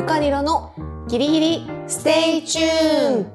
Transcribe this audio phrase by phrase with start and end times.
[0.00, 0.72] ゆかりろの
[1.08, 3.26] ギリギリステイチューン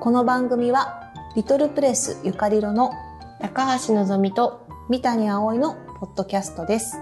[0.00, 2.90] この番組はリトルプレスゆかりろの
[3.40, 7.00] 高橋のぞみと三谷葵のポッドキャストです。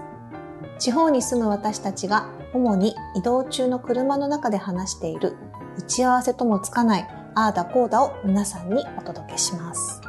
[0.79, 5.35] 地方に住む私たちが主に移動中の車の中で話している
[5.77, 9.99] 打ち合わせともつかないああだこうだを皆さんにお届けします。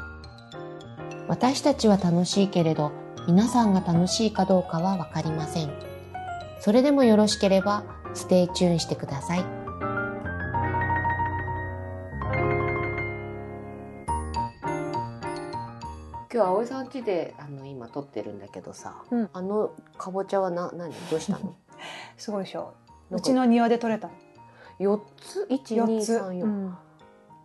[1.26, 2.92] 私たちは楽しいけれど
[3.26, 5.87] 皆さんが楽しいかどうかはわかりません
[6.60, 9.44] それでもよろしければ stay tune してください。
[16.30, 19.30] 今日葵さん家であの今撮ってるんだけどさ、うん。
[19.32, 20.92] あのかぼちゃはな何？
[21.10, 21.54] どうしたの？
[22.16, 22.74] すごいでしょ。
[23.10, 24.10] うちの庭で採れた
[24.78, 25.46] 四つ？
[25.48, 26.46] 一4つ、二三四。
[26.46, 26.76] うん。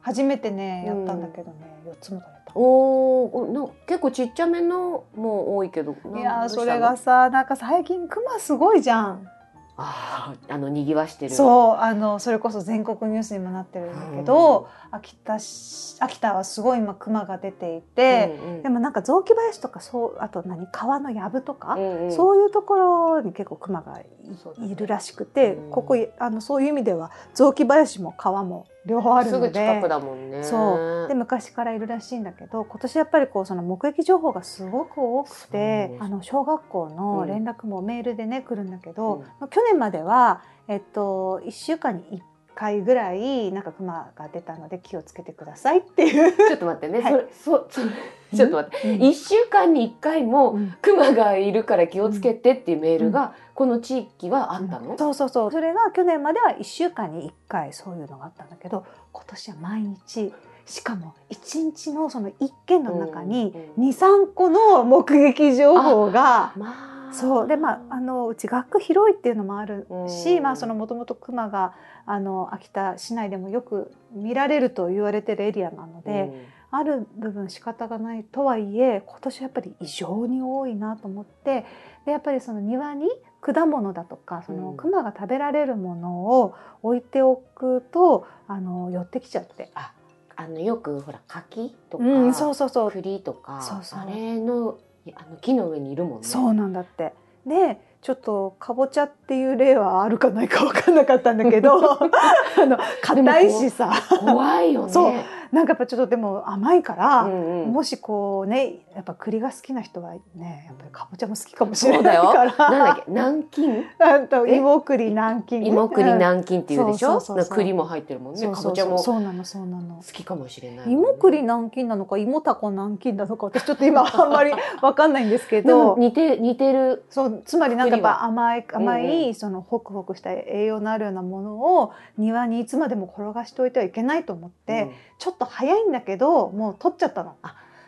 [0.02, 1.03] 初めてねやうん。
[1.05, 9.27] ったんだけどね、4つも採れたおな結構ちっちゃめのも多いけどいやそれがさなんか最近クマすごいじゃん。
[9.75, 11.34] あーあのにぎわしてる。
[11.34, 18.61] そうあのそれこそ全国ニュースにもなってるんだけど、秋田市秋田はすごい今クマが出ていて、うんうん。
[18.61, 20.67] でもなんか雑木林とかそうあと何？
[20.67, 22.11] 川の藪とか、うんうん。
[22.11, 25.72] そういうところに結構クマがいるらしくて、うん。
[25.72, 30.44] ここあのそういう意味では雑木林も川も両方あるすぐので近くだもんね。
[30.44, 31.08] そう。
[31.08, 42.22] で昔からいるらしいんだけど今年やっぱりこうその目撃情報がすごく多くてあの小学校の連絡もメールでね来るんだけど、う去年までは、えっと、1週間に1
[42.56, 46.36] 回ぐらいなんかクマが出たので気をつけてくださいっていう。
[46.36, 47.12] ちょっと待ってね、 はい。
[47.12, 47.88] それそそれ
[48.34, 49.02] ちょっと待って、うん。
[49.03, 50.76] 一週間に一回もうん。
[50.81, 55.52] クマがいるから気をつけてっていうメールがこの地域はあったの、そうそうそう。
[55.52, 60.34] それが去年までは1週間に1回そういうのがあったんだけど今年は毎日
[60.66, 66.53] しかも1日のその1件の中にうん23個の目撃情報が。
[66.58, 66.94] まあ。
[67.14, 67.47] そう。
[67.47, 70.44] でまああのうち学区広いっていうのもあるし、うん。
[70.44, 71.75] まあそのもともとクマが
[72.06, 76.31] あの秋田市内でもよく見られると言われてるエリアなので、
[76.75, 81.66] ある部分仕方がないとはいえ今年やっぱり異常に多いなと思って
[82.06, 83.07] でやっぱりその庭に
[83.41, 84.78] 果物だとかそのうん。
[84.78, 89.69] クマが食べられるものを置いておくとあの寄ってきちゃって。
[89.75, 89.94] あ
[90.35, 92.91] あのよくほら柿とか、うん、そうそうそう。
[92.91, 94.00] 栗とかそうそう。
[94.00, 94.79] あれの
[95.13, 96.28] あの木の上にいるもんね。
[96.28, 97.13] そうなんだって。
[97.45, 103.91] でちょっとかぼちゃっていう例はあるかないか分かんなかったんだけど あの硬いしさ。
[104.22, 105.23] 怖いよね
[105.53, 107.72] なんかやっぱちょっとでも甘いから、うんうん。
[107.72, 112.58] もしこうねやっぱ栗が好きな人はねやっぱりかぼちゃも好きかもしれないから。
[112.58, 113.03] なんだっけ？
[113.08, 113.84] 南京？
[114.00, 114.58] あとえ？
[114.58, 117.19] 芋栗南京芋栗南京っていうでしょ？
[117.19, 118.40] そう栗も入ってるもんね。
[118.40, 118.74] そうそうそう。
[118.74, 120.02] かぼちゃも好そうなのそうなの。
[120.12, 125.96] きかもしれないね、芋栗南京なのか芋たこ南京なのか私ちょっと今 あんまりわかんないんですけど。
[125.97, 127.03] 似て似てる。
[127.09, 134.92] そうつまりなんかやっぱ甘い甘い、うんうそのホクホクした栄養のあるようなものを庭にいつまでも転がしておいてはいけないと思って、うん
[135.23, 137.38] ちょっと早いんだけどもう取っちゃったの。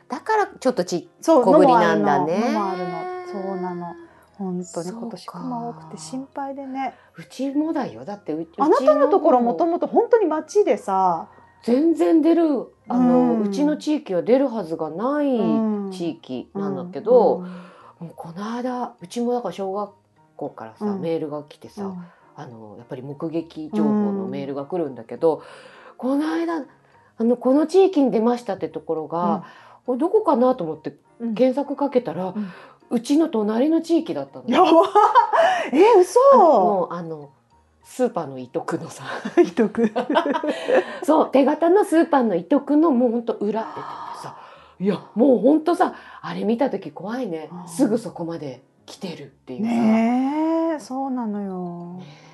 [0.07, 2.41] だからちょっとち小ぶりなんだね。
[3.29, 3.93] そうなの。
[4.35, 4.89] 本当に。
[4.89, 6.93] 今年クマ多くて心配でね。
[7.17, 8.05] うちもだよ。
[8.05, 11.27] だってうあなたのところもとももと本当に町でさ、
[11.63, 12.73] 全然出る。
[12.87, 15.91] あの、ううんちの地域は出るはずがないうん。
[15.91, 17.45] 地域なんだけど、うん
[17.99, 19.91] もうこの間うちもだから小学
[20.37, 21.01] 校からさ、うん。
[21.01, 22.05] メールが来てさ、うん。
[22.37, 25.43] あのやっぱり目撃情報のメールが来るんだけど、
[25.97, 26.63] この間
[27.17, 29.45] あのこの地域に出ましたってところが、
[29.85, 31.35] これどこかなと思ってうん。
[31.35, 32.51] 検索かけたら、うん。
[32.89, 34.45] うちの隣の地域だったの。
[34.47, 34.67] やば。
[35.71, 36.19] え嘘。
[36.37, 37.29] もうあの
[37.83, 39.03] スーパーの伊徳のさ
[39.43, 39.91] ひどく。
[41.03, 44.35] そう手形のスーパーの伊徳のもうほんと裏って言っててさ。
[44.79, 47.49] いやもうほんとさあれ見た時怖いね。
[47.65, 49.71] すぐそこまで来てるっていうさ。
[49.71, 51.99] ねえそうなのよ。
[51.99, 52.24] ね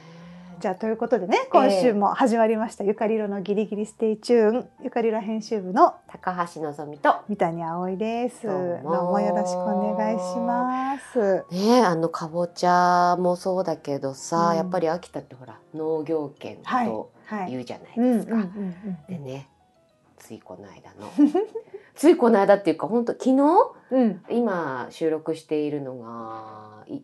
[0.61, 4.69] じゃあということでね今週も始まりました、ゆかりろのギリギリステイチューン。
[4.83, 8.45] ゆかりろ編集部の高橋のぞみと三谷葵です。
[8.45, 8.57] どど
[9.07, 11.45] うもよろしくお願いします。
[11.51, 14.57] ねえあのかぼちゃもそうだけどさ、うん。
[14.57, 17.51] やっぱり秋田ってほら農業圏はいとはい。
[17.51, 18.35] 言うじゃないうんですか。
[18.35, 19.47] うんうんでね
[20.19, 21.09] ついこの間の。
[21.95, 23.31] ついこの間っていうか本当昨日？
[23.89, 24.21] うんうん。
[24.29, 27.01] 今収録しているのがい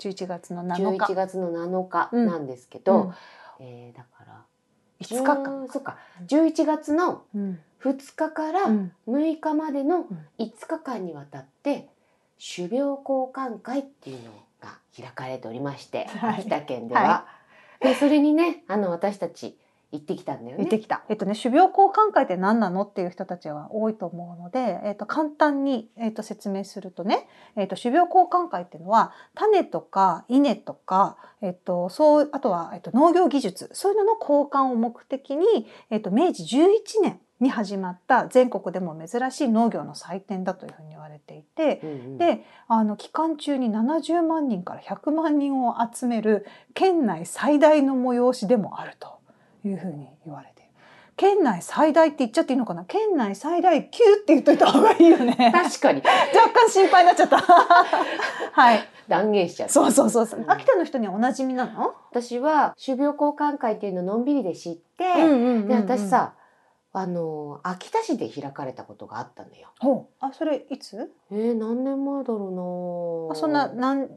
[0.00, 1.12] 11月の7日。
[1.12, 2.26] 11月の7日うん。
[2.26, 3.14] なんですけど、うん。
[3.60, 4.44] えーだから
[5.00, 7.60] 5日間10そっか11月のうん。
[7.82, 8.92] 2日からうん。
[9.08, 10.26] 6日までのん。
[10.38, 11.88] 5日間にわたって
[12.54, 14.30] 種苗交換会っていうの
[14.60, 16.40] が開かれておりまして、はい。
[16.40, 17.00] 秋田県では。
[17.02, 17.26] は
[17.80, 19.56] でそれにねあの私たち
[19.92, 20.64] 行ってきたんだよね。
[20.64, 21.02] 行ってきた。
[21.08, 49.19] えっとね、種苗交換会って何なのっていう人たちは多いと思うので、えっと、簡単に、えっと、説明するとね、えっと、種苗交換会っていうのは、種とか稲とか、えっと、そう、あとは、えっと、農業技術、そういうのの交換を目的に、えっと、明治11年に始まった全国でも珍しい農業の祭典だというふうに言われていて、うんうん、であの期間中に70万人から100万人を集める県内最大の催しでもあると
[49.64, 50.70] いうふうに言われている。
[51.16, 52.84] 県内最大って言っちゃっていいのかな？
[52.84, 55.36] 県内最大級って言っといた方がいいよね。
[55.52, 56.00] 確かに
[56.34, 57.36] 若干心配になっちゃった。
[58.52, 58.80] はい。
[59.06, 59.68] 断言しちゃう。
[59.68, 60.44] そうそうそうそうう。
[60.46, 61.94] ん秋田の人にはおなじみなの？
[62.10, 65.04] 私は種苗交換会っていうのをのんびりで知って、
[65.66, 66.08] で私。
[66.08, 66.34] さ
[66.92, 70.08] あの秋田市で開かれたことがあったのよ。
[70.20, 71.12] あそれいつ？
[71.30, 73.34] えー、何年前だろうな。
[73.34, 74.08] あそんななん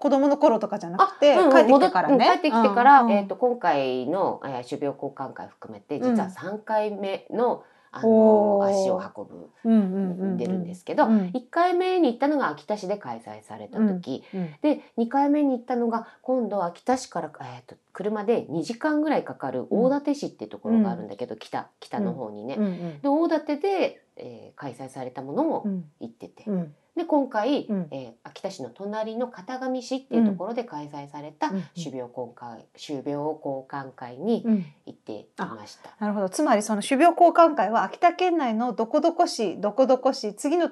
[0.00, 2.24] 子供の頃とかじゃなくて、うんうん帰ってきてからね。
[2.24, 10.36] 帰ってきてから、うんうんえっ、と今回の、えー、種苗交換会含めて実は3回目の、あの足を運ぶうんうんうんうん。
[10.36, 11.18] 出るんですけど、うん。
[11.34, 22.54] 1回目に行ったのが秋田市で開催された時、うんで2回目に行ったのが今度秋田市から、えー、と車で2時間ぐらいかかる大館市っていうところがあるんだけど、北北の方にね。
[22.58, 22.64] うん。
[22.64, 25.84] うんで大館で、えー開催されたものもうん。
[26.00, 27.88] 行ってて、うんで今回、うん。
[27.90, 31.64] えー秋田市の隣の片上市っていうところで開催されたうん。
[31.74, 34.66] 種苗交換種苗交換会にうん。
[34.86, 35.90] 行っていました。
[35.98, 36.28] なるほど。
[36.28, 40.70] つまりその種苗交換会は秋田県内のどこどこ市、どこどこ市、次の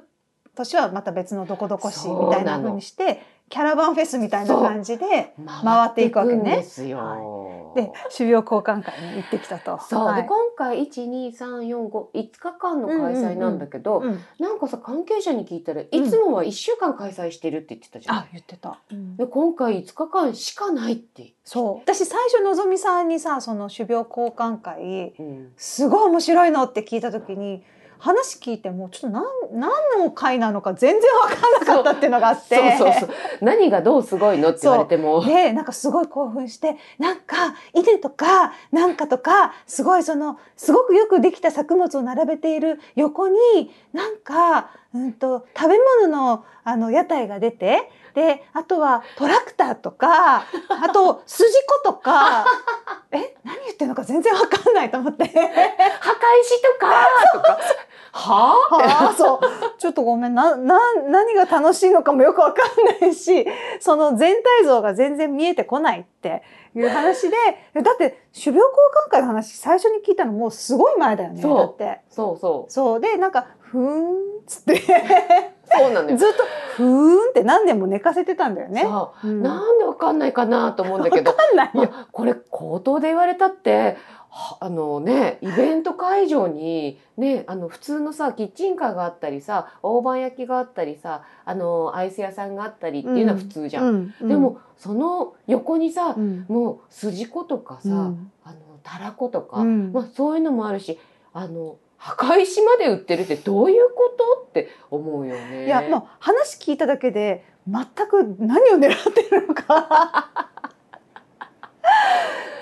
[0.55, 6.57] 年はまた別のどこどこ市みたいな風にして、キャラバンフェスみたいな感じで、回っていくわけね。
[6.57, 7.48] ですよ。
[7.75, 9.79] で、種苗交換会に行ってきたと。
[9.89, 18.17] そう、はいで今回一二三四五五日間の開催なんだけど、うんなんかさ関係者に聞いたらいつもは一週間開催してるって言ってたじゃん。
[18.17, 18.81] あ、言ってた。
[18.91, 21.35] うんで今回5日間しかないって。
[21.45, 21.79] そう。
[21.79, 27.63] 私最初のぞみさんにさ、その種苗交換会、うん、すごい面白いのって聞いた時に、
[27.99, 32.57] 話聞いてもちょっと何何の会なのか全然わかんなかったっていうのがあって。
[32.77, 33.11] そうそうそう。
[33.41, 35.25] 何がどうすごいのって言われても。
[35.25, 43.37] で、なんかすごい興奮して、なんか、稲とか、なんかとか、すごいその、すごくよくできた作物を並べている横に、
[43.93, 50.39] なんか、うんと、食べ物の、あの、屋台が出て、で、あとはトラクターとか、
[50.69, 51.45] あと、筋
[51.85, 52.45] 子とか、
[53.13, 55.25] え、何言ってんのか全然わかんないと思って。
[55.29, 55.37] 墓
[56.41, 57.59] 石とかとか。
[58.11, 58.75] はあ？
[58.75, 59.41] はあ、そう。
[59.79, 60.35] ちょっとごめん。
[60.35, 63.47] な、な、何が楽しいのかもよくわかんないし、
[63.79, 66.43] その全体像が全然見えてこないって
[66.75, 67.37] いう話で、
[67.75, 68.77] えだって、種苗交
[69.07, 71.41] 換会の話最初に聞いたのもうすごい前だよね。
[71.41, 72.01] そうだって。
[72.11, 72.73] そうそう。
[72.73, 73.01] そう。
[73.01, 74.15] で、なんか、ふーんっ
[74.45, 74.83] つって、
[75.71, 76.17] そうなのよ。
[76.17, 76.45] ずっと、
[76.77, 78.83] ふーんって何年も寝かせてたんだよね。
[78.83, 79.31] そうう。
[79.31, 81.37] んなんでわかんないかなと思うんだけどわ。
[81.37, 81.71] かんない
[82.13, 83.97] これ口頭で言われたって
[84.31, 93.85] はあのねイベント会場にねあの普通のさキッチンカーがあったりさ大判焼きがあったりさあのアイス屋さんがあったりっていうのは普通じゃん。
[93.85, 100.99] うんうんでもその横にさ、うんもう筋子とかさ、うんあのたらことか、うんまあ、そういうのもあるし
[101.35, 105.67] あの墓石まで売ってるってどういうことって思うよね。
[105.67, 110.31] いや、もう話聞いただけで、全く何を狙ってるのか。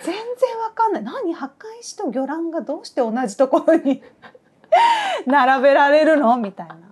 [0.02, 1.04] 全然わかんない。
[1.04, 4.02] 何墓石と魚卵がどうして同じところに
[5.26, 6.36] 並べられるの？
[6.38, 6.74] みたいな。
[6.74, 6.82] ね、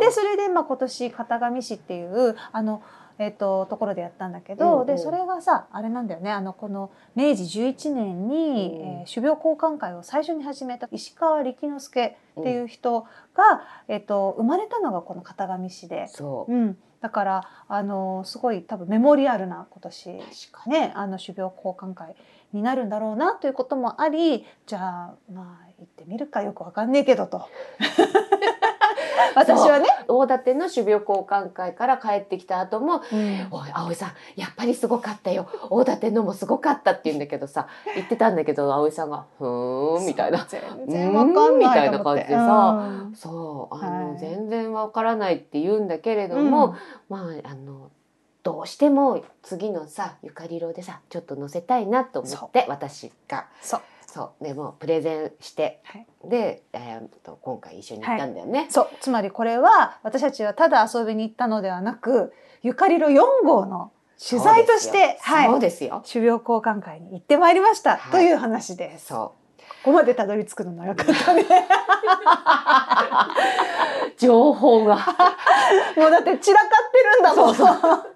[0.00, 2.82] でそれで、まあ、今年片上市っていうあの、
[3.18, 4.86] えっとところでやったんだけど、うんうん。
[4.86, 6.30] でそれがさあれなんだよね。
[6.30, 8.88] あのこの明治11年に、うん。
[9.00, 12.04] えー種苗交換会を最初に始めた石川力之助
[12.40, 16.52] っていう人が、えっと生まれたのがこの片上市で、そう。
[16.52, 20.20] うん、だからあのすごい多分メモリアルな今年
[20.66, 22.16] ねあの種苗交換会
[22.52, 26.42] になるんだろうなということもありじゃあまあ行ってみるか。
[26.42, 27.48] よくわかんねえけどと
[29.34, 33.48] 私はね、大館の種苗交換会から帰ってきた後もうん。
[33.50, 35.46] おい葵さんやっぱりすごかったよ。
[35.70, 40.46] 大館のもすごかったって言うんだけどさ言ってたんだけど葵さんが「ふーん」みたいな。
[40.48, 44.18] 全然わかんないみたいな感じでさそうあの、はい。
[44.18, 46.76] 全然わからないって言うんだけれども、
[47.08, 47.90] まああの
[48.42, 53.46] どうしても次のさゆかりろでさちょっと載せたいなと思って私が。
[53.60, 53.80] そう
[54.16, 54.44] そう。
[54.44, 56.06] でもうプレゼンして、はい。
[56.24, 58.66] で、えー、と今回一緒に行ったんだよね。
[58.70, 58.88] そう。
[59.00, 62.32] つまりこれは私たちはただ遊びに行ったのではなく
[62.62, 65.60] ゆかりろ4号の取材としてそうはい。
[65.60, 66.02] ですよ。
[66.10, 68.10] 種苗交換会に行ってまいりました、はい。
[68.10, 69.08] という話です。
[69.08, 69.34] そ
[69.84, 71.42] ここまでたどり着くの長かったね。
[71.42, 71.46] う
[74.18, 74.96] 情報が。
[75.96, 77.54] もうだって散らかってるんだもん。
[77.54, 78.15] そうま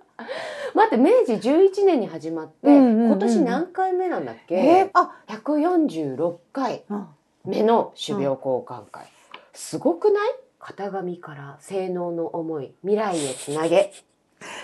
[0.74, 3.06] 待って明治11年に始まって、うんうんうん。
[3.08, 6.84] 今年何回目なんだっけ、えー、あ、146回。
[6.90, 7.06] うん
[7.42, 9.06] 目の種苗交換会、
[9.54, 10.34] すごくない？
[10.60, 13.94] 型紙から性能の思い未来へつなげ。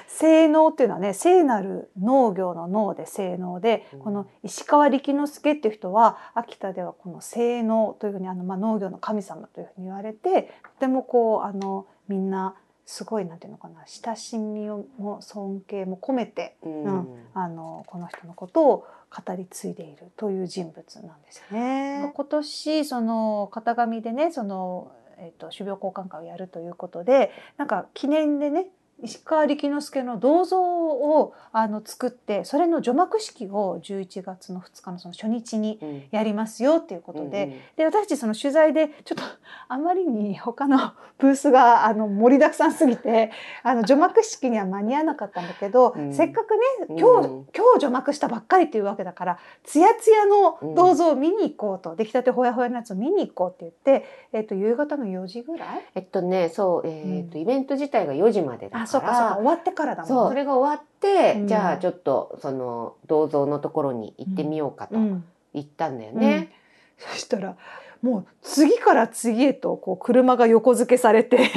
[0.07, 3.99] 性能っていうのはね聖なる農業の農で性能で、うん。
[4.01, 12.57] この石川力之助っていう人は秋田ではこの性能というふうにあの、まあ、農業の神様というふうに言われてとてもこうあのみんな
[12.87, 22.11] すごいなんていうのかな親しみをも尊敬も込めて、うんうんあのこの人のことを語り継いでいるという人物なんですよね。
[22.15, 28.69] 今年その型紙でねその、えっと種苗交換会をやるということでなんか記念でね
[29.03, 36.03] 石川力之助の銅像をあの作ってそれの除幕式を11月の2日のその初日にうん。
[36.11, 37.59] やりますよっていうことで,、うんうん。
[37.77, 39.23] で私たちその取材でちょっと
[39.69, 46.15] あまりに他のブースがあの盛りだくさんすぎてあの除幕式には間に合わなかったんだけど、うん。
[46.15, 47.47] せっかくね今日、うん。
[47.55, 55.85] 今日除幕したばっかりっていうわけだからつやつやの銅像を見に行こうと、出来たてほやほやのやつを見に行こうって言って、えっと夕方の4時ぐらい？
[55.95, 57.43] えっとねそうえっと、うん。
[57.43, 61.49] イベント自体が4時までだあそうかそうか終わってからだもんそうそれが終わって、うん。
[61.49, 65.25] じゃあちょっとその銅像のところに行ってみようかとうん。
[65.55, 66.21] 言ったんだようん。
[66.21, 66.53] ね。
[66.99, 67.57] そしたら
[68.03, 71.51] もう次から次へとこう車が横付けされて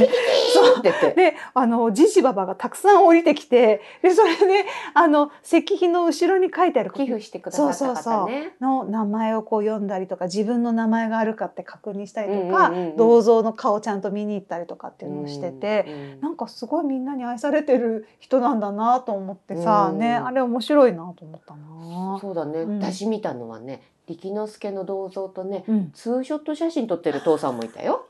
[1.16, 8.20] であのじじばばがたくさん降りてきてでそれであの石碑の後ろに書いてある寄付してくださったそうそうそう。
[8.20, 8.54] 方ね。
[8.60, 12.98] の名前をこう読んだりとか自分の名前があるかって確認したりとか、うんうんうんうん。
[12.98, 16.22] 銅像の顔ちゃんと見に行ったりとかっていうのをしてて、うん。
[16.22, 20.00] なんかすごいみんなに愛されてる人なんだなと思ってさ、うん。
[20.00, 22.20] ねあれ面白いなと思ったな。
[22.20, 22.80] そうだね、うん。
[22.80, 28.08] 私見たのはね力之助の銅像とねうん、ツーショット写真撮ってる父さんもいたよ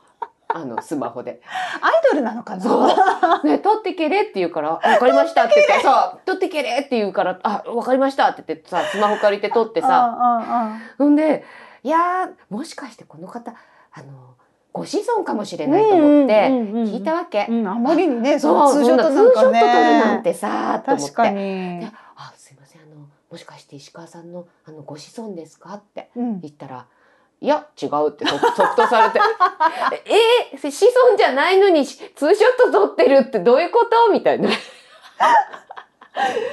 [0.52, 1.40] あのスマホで
[1.80, 2.62] アイドルなのかな？
[2.62, 2.84] そ
[3.42, 11.44] うね撮ってけれって言うから「あわかりました」って言ってさ「撮ってけれ」って言うから「あわかりました」って言ってさスマホ借りて撮ってささ、ほんで
[11.82, 13.54] いやーもしかしてこの方
[13.92, 14.34] あの
[14.72, 17.46] ご子孫かもしれないと思って聞いたわけ。
[17.48, 20.00] うん、あまりにね、そそうのツーショットなるなんかね。
[20.00, 21.90] なんてさと思って確かにで。
[22.14, 26.86] あすいませんあのもしかして石川さんのあのご子孫ですか?」ってうん、言ったら
[27.42, 28.40] 「いや違う」って即
[28.76, 29.20] 答 されて
[30.52, 34.50] 「えー、子孫じゃないのにツーショット撮ってるってどういうこと?」みたいな。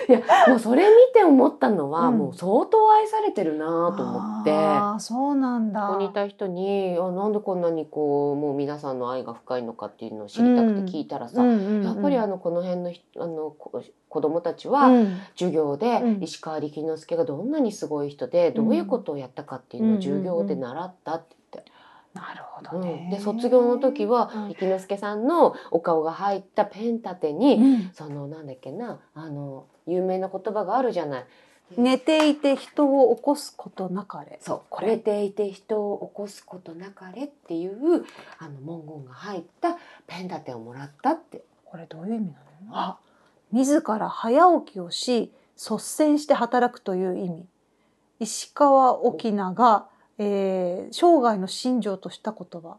[0.09, 2.17] いやもうそれ見て思ったのは、うん。
[2.17, 3.65] もう相当愛されてるな
[3.97, 4.51] と思って。
[4.51, 5.87] ああ、そうなんだ。
[5.87, 15.17] ここにいた人にあなんでこんなにこうもう皆さんの愛が深いのかっていうのを知りたくて聞いたらさ、うんうんうんやっぱりあのこの辺のひあのこ子供たちは、うん。
[15.35, 16.23] 授業でうん。
[16.23, 21.36] 石川力之助がどんなにすごい人で、どういうことをやったかっていうのを授業で習ったって、
[22.17, 23.09] なるほうんどね。
[23.11, 31.25] で卒業の時はうん力之助さんのお顔が入ったペン立てに、うんそのなんだっけなあの有名な言葉があるじゃない。
[31.77, 34.39] 寝ていて人を起こすことなかれ。
[34.41, 34.87] そうこれ。
[34.87, 38.05] 寝ていて人を起こすことなかれっていう
[38.39, 41.43] あの文言が入ったペン立てをもらったって。
[41.65, 42.37] これどういう意味なの？
[42.71, 42.97] あ、
[43.51, 47.45] 自ら早起きをし率先して働くという意味。
[48.21, 49.87] 石川沖縄が、
[50.19, 52.77] えー、生涯の信条とした言葉。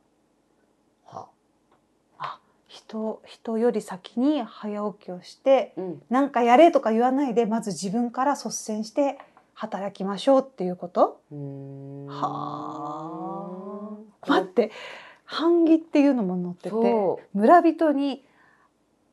[1.07, 1.29] は？
[2.67, 9.19] 人人より先に早起きをしてうん、なんかやれとか言わないでまず自分から率先して
[9.55, 11.21] 働きましょうっていうこと？
[12.09, 12.29] は
[14.23, 14.29] あ。
[14.29, 14.71] 待って。
[15.31, 18.25] 版木っていうのも載ってて村人に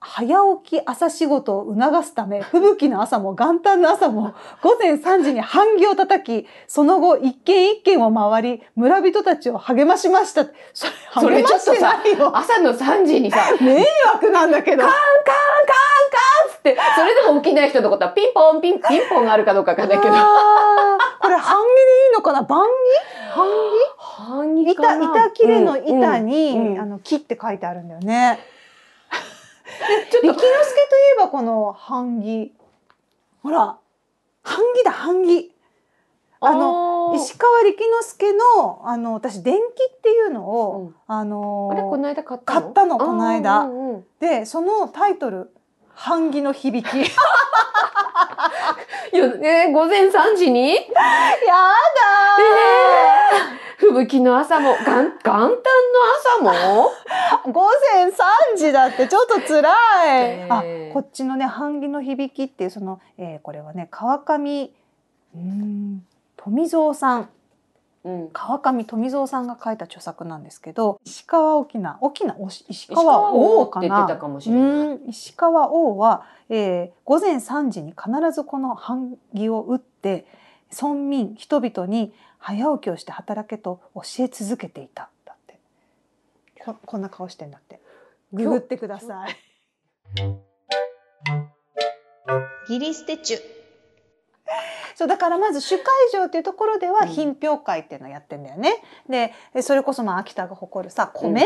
[0.08, 10.46] 早起き朝仕事を促すため吹雪の朝も元旦の朝も午前3時に版木を叩きその後一軒一軒を回り村人たちを励ましました。
[10.74, 12.38] それ励ましてないよ。
[12.38, 13.84] 朝の3時にさ迷
[14.14, 14.84] 惑なんだけど。
[14.84, 20.14] カンカンカンカンつってそれでも起きない人のことはピンポンピンピンポンがあるかどうかわかんないけど。
[20.14, 22.44] これ版木でいいのかな？
[22.44, 22.68] 版
[23.34, 23.36] 木？
[23.36, 23.48] 版
[23.98, 24.72] 半木？
[24.72, 26.80] 板板切れの板に、うんうん。
[26.80, 28.40] あの木って書いてあるんだよね。
[30.12, 32.54] ちょっと力之助といえばこの版木。
[33.42, 33.78] ほら。
[34.44, 35.52] 版木だ版木。
[36.42, 39.60] あの石川力之助のあの私電気
[39.92, 40.96] っていうのを、うん。
[41.08, 42.62] あのあれこの間買ったの？
[42.62, 43.62] 買ったのこの間。
[43.62, 44.06] うんうん。
[44.20, 45.52] でそのタイトル
[45.96, 47.08] 「版木の響き」やい
[49.14, 49.26] や
[49.66, 50.76] えー午前3時に？
[50.76, 55.62] だー、吹雪の朝も元元旦の
[56.42, 56.92] 朝も？
[57.52, 58.14] 午前3
[58.58, 59.64] 時だってちょっと辛い、
[60.08, 60.48] え。
[60.50, 64.72] ーあこっちのね版木の響きっていうその、えーこれはね川上
[65.36, 66.06] うーん
[66.38, 67.30] 富蔵さん
[68.06, 68.30] うん。
[68.32, 73.86] 川上富蔵さんが書いた著作なんですけど石川沖縄沖縄おし石石川川王王かな？
[73.88, 74.64] って言ってたかもしれない。
[74.64, 75.10] うん。
[75.10, 80.26] 石川王は、えー午前3時に必ずこの版木を打って
[80.72, 85.60] 村民人々に早起きをして働けと教え続けていただって。
[86.64, 87.82] ここんな顔してんだって。
[88.32, 89.36] ググってください。
[92.68, 93.55] ギリステチュ
[94.96, 97.08] そうだからまず主会場っていうところではうん。
[97.08, 98.82] 品評会っていうのをやってんだよね。
[99.10, 101.44] でえそれこそまあ秋田が誇るさ米、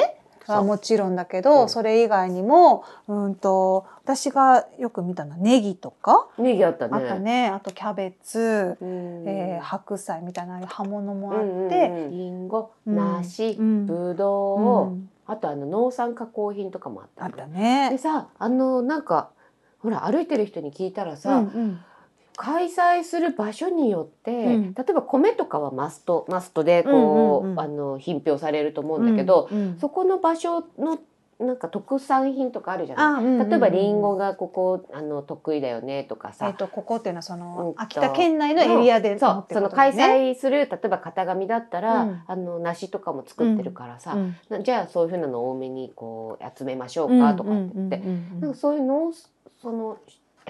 [0.47, 0.55] うん。
[0.55, 1.69] はもちろんだけど、うん。
[1.69, 6.97] それ以外にもうんと私がよく見たのはネギとか、ネギあったね。
[6.97, 7.47] あとね。
[7.47, 9.27] あとキャベツ、うん。
[9.27, 12.11] えー白菜みたいな葉物もあって、うんうんうん。
[12.11, 12.95] リンゴ、うん。
[12.95, 13.85] 梨、うん。
[13.85, 15.09] ぶどう、うん。
[15.27, 17.89] あとあの農産加工品とかもあったあったね。
[17.91, 17.97] で。
[17.99, 19.29] さあのなんか
[19.81, 21.79] ほら歩いてる人に聞いたらさ、うんうん
[22.39, 24.73] 開催する場所によって、うん。
[24.73, 27.53] 例えば米とかはマストマストでこう,、うんうん。
[27.53, 30.99] うんあの品評されると思うんだけど、うんうんそこの場所の
[31.39, 33.49] なんか特産品とかあるじゃない、あうんうんうん。
[33.49, 39.33] 例えばリンゴがここあの得意だよねとかさ、えっとここっていうのはその、秋田県内のエリアでそう。
[39.35, 42.23] 持ってその開催する例えば型紙だったら、うん。
[42.25, 44.35] あの梨とかも作ってるからさ、うん。
[44.47, 49.11] なじゃあそういうふうなのを多めにこう集めましょうかとかって言って、うんうんうんうんなんかそういう農
[49.61, 49.97] その、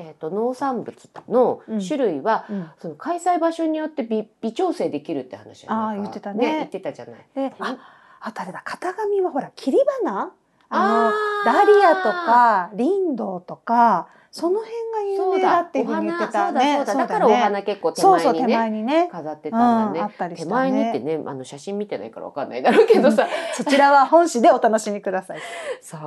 [0.01, 0.95] えー、と農産物
[1.27, 2.69] の種類は、うん。
[2.79, 6.57] その開催場所によって微微調整できるって話あー言ってたね。
[6.59, 7.25] 言ってたじゃない。
[7.35, 7.77] であ
[8.21, 8.63] あとあれだ？
[8.65, 10.21] 型紙はほら切り花？
[10.21, 10.31] あ
[10.71, 16.77] あのダリアとかリンドウとかその辺が有名だっていうふうに言ってたね。
[16.77, 17.13] そうだそうだだ。
[17.15, 18.57] からお花結構手そうそう手前にね。
[18.57, 19.99] 前にね飾ってうんたんだね。
[20.01, 25.39] あったりした手前にってねあの写真見てないからわかんないだろうけどさ、そちらは本誌でお楽しみください。
[25.81, 26.01] そう。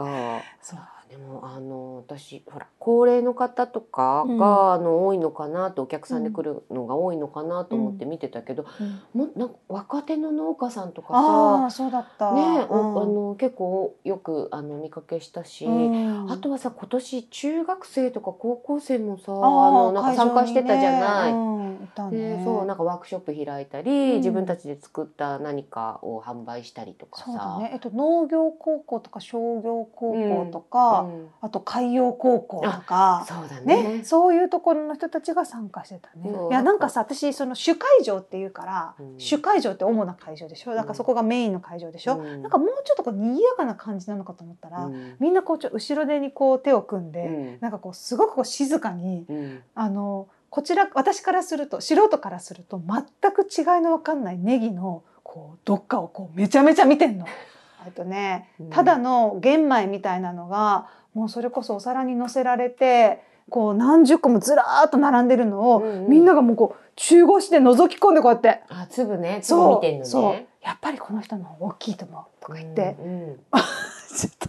[0.62, 0.78] そう
[1.12, 4.42] でもあの私ほら高齢の方とかが、うん。
[4.72, 8.64] あの多いのかなとお客さんで来るのが多いのかなと思って見てたけど、
[9.12, 12.32] もなんか若手の農家さんとかあさあそうだった。
[12.32, 16.32] ね、あの結構よくあの見かけしたし、うん。
[16.32, 21.32] あとはさ今年中学生とか高校生もさあのなんか参加してたじゃない。
[22.10, 24.16] でそうなんかワークショップ開いたり、うん。
[24.16, 27.24] 自分たちで作った何かを販売したりとかさ。
[27.26, 27.70] そうだね。
[27.74, 31.28] えっと農業高校とか商業高校とか、うん。
[31.40, 33.98] あと海洋高校とかそうだね。
[33.98, 36.30] ね、そういうところの人たちが参加してたね。
[36.30, 36.50] うん。
[36.50, 39.14] いやなんかさ私その主会場っていうから、うん。
[39.18, 40.74] 主会場って主な会場でしょ？
[40.74, 42.42] だからそこがメインの会場でしょ、うん。
[42.42, 45.16] なんかもうちょっとこう賑やかな感じなのかと思ったら、うん。
[45.20, 47.58] みんなこうちょ後ろ手にこう手を組んで、うん。
[47.60, 49.62] なんかこうすごくこう静かにうん。
[49.74, 57.26] あのこちら私からすると素人からすると全く違いの分かんないネギのこうどっかをこうめちゃめちゃ見てんの。
[57.86, 58.70] えっとねうん。
[58.70, 66.08] ただの玄米みたいなのがもうそれこそお皿に乗せられてこう何十個もずらーっと並んでるのを、うんうん。
[66.08, 68.62] みんながもうこう中腰で覗き込んでこうやって。
[68.68, 70.04] あ粒ね粒そう見てんのね。
[70.04, 70.46] そう。
[70.62, 73.36] やっぱりこの人の大きいと思うとか言って、うんうん。
[74.16, 74.48] ちょっと。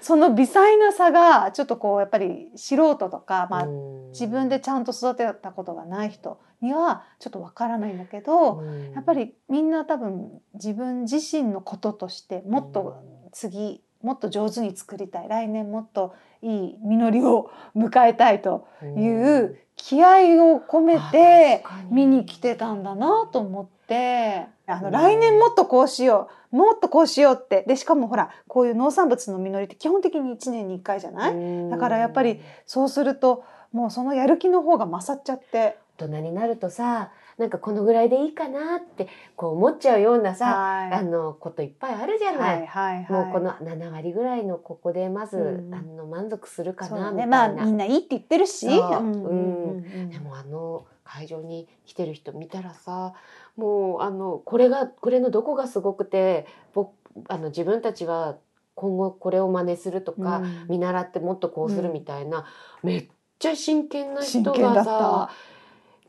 [0.00, 4.10] その微細な差がちょっとこうやっぱり素人とか、まあ、うん。
[4.10, 8.92] 自分でちゃんと育てたことがない人にはちょっとわからないんだけど、うん。
[8.92, 15.28] やっぱりみんな多分自分自身のこととしてもっと次もっと上手に作りたい。
[15.28, 24.46] 来年もっといい実りを迎えたいという気合を込めて見に来てたんだなと思って。
[24.66, 24.92] あのうん。
[24.92, 26.56] 来年もっとこうしよう。
[26.56, 27.64] もっとこうしようって。
[27.66, 31.70] でしかもほらこういう農産物の実りって基本的に1年に1回じゃない、うん。
[31.70, 35.78] だからやっぱりそうするともうそのやる気の方が勝っちゃって。
[36.06, 40.92] 大人になるとさなんかこのぐらいでいいかなってこう思っちゃうようなさ、はい。
[40.92, 42.38] あのこといっぱいあるじゃな。
[42.38, 45.74] はいいはいはい、もうこの7割ぐらいのここでまず、うん。
[45.74, 47.48] あの満足するかなみたいな。
[47.48, 48.66] ねまあみんないいって言ってるし。
[48.66, 49.00] そう。
[49.00, 53.12] うんうんうんでもあの会場に来てる人見たらさ
[53.56, 56.92] もうあのこれがこれのどこがすごくて僕
[57.28, 58.36] あの自分たちは
[58.74, 60.66] 今後これを真似するとか、うん。
[60.68, 62.46] 見習ってもっとこうするみたいな、
[62.82, 65.30] めっちゃ真剣な人がさ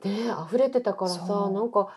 [0.03, 1.89] たね溢れてたからさなんか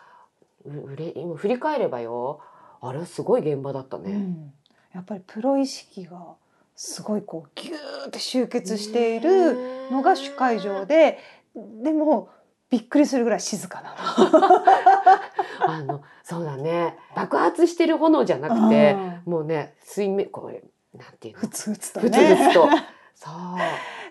[0.65, 2.41] ううれ今振り返ればよ
[2.81, 4.13] あれすごい現場だったね。
[4.13, 4.53] うん。
[4.95, 6.35] やっぱりプロ意識が
[6.75, 7.77] すごいこうギュー
[8.09, 11.19] って集結しているのが主会場で
[11.55, 12.29] ででも
[12.71, 13.95] びっくりするぐらい静かな
[15.69, 16.99] あのそうだね。
[17.15, 18.69] 爆発してる炎じゃなの。
[18.69, 18.93] くて、
[19.27, 19.33] うん。
[19.33, 20.63] もうね水面これ
[20.95, 21.41] なんていうの？
[21.41, 22.55] ふつふつとふつふつね。
[22.55, 22.69] と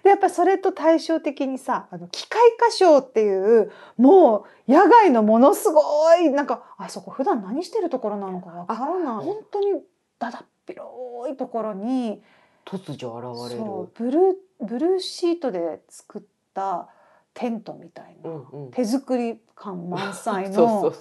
[0.03, 9.25] でやっぱそれと対照的にさあの機械化粧っていうもう野外のものすごいなんかあそこ普段何してるところなのかわからない。
[9.25, 9.81] 本当に
[10.19, 12.21] だだっ広いところに
[12.65, 13.89] 突如現れる。
[13.93, 16.21] ブルーブルーシートで作っ
[16.53, 16.89] た
[17.33, 18.71] テントみたいな、うんうん。
[18.71, 20.93] 手作り感満載の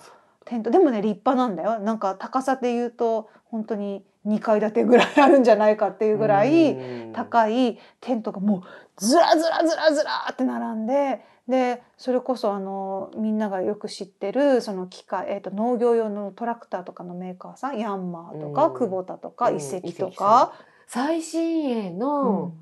[0.44, 0.70] テント。
[0.70, 1.78] でもね立派なんだよ。
[1.78, 6.76] なんか高さで言うと本当に2階建てぐらいあるんじゃないかっていうぐらい
[7.12, 8.62] 高いテントがもう
[8.96, 18.74] ずらずらずらずらって並んででそれこそあのみんながよく知ってるその機械、えー、と農業用のトラクターとかのメーカーさんヤンマーとか、うん。
[18.74, 19.56] 久保田とか、うん。
[19.56, 20.54] 遺跡とか。
[20.86, 22.52] 最新鋭うの,、ん。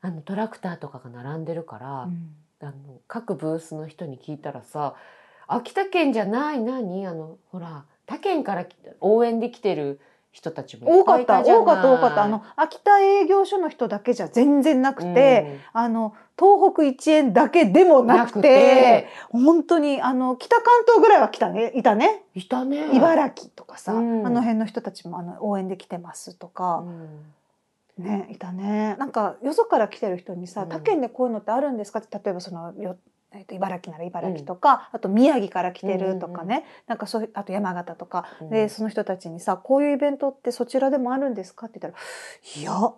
[0.00, 2.34] あのトラクターとかが並んでるから、うん。
[2.60, 2.72] あの
[3.06, 4.94] 各ブースの人に聞いたらさ
[5.46, 7.06] 秋田県じゃない何？
[7.06, 8.66] あのほら他県から
[9.00, 10.00] 応援で来てる
[10.36, 12.24] 人たちも多かった多かった多かった。
[12.24, 19.08] あの秋田営業所の人だけじゃ全然なくて、あの東北一円だけでもうんなくて。
[19.30, 22.22] 本当にあの北関東ぐらいは来たねいたね。
[22.34, 22.94] いたね。
[22.94, 24.26] 茨城とかさ、うん。
[24.26, 26.84] あの辺の人たちもあの応援で来てますとか
[27.98, 28.04] う、ん。
[28.04, 28.94] ねいたね。
[28.98, 30.68] なんかよそから来てる人にさうん。
[30.68, 32.00] 他県でこういうのってあるんですか？
[32.00, 32.98] って例えばそのよ
[33.32, 38.50] えっと茨城なら茨城とか、あと宮城から来てるとかね、なんかそうあと山形とか、うん。
[38.50, 41.66] でその人たちにさこういうイベントってそちらでもあるんですか？
[41.66, 42.02] って言ったら
[42.56, 42.92] 「いや